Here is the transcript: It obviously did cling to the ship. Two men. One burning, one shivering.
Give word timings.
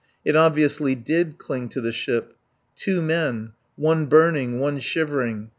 It 0.25 0.35
obviously 0.35 0.95
did 0.95 1.37
cling 1.37 1.69
to 1.69 1.79
the 1.79 1.91
ship. 1.91 2.35
Two 2.75 3.03
men. 3.03 3.51
One 3.75 4.07
burning, 4.07 4.59
one 4.59 4.79
shivering. 4.79 5.49